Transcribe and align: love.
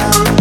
love. 0.00 0.39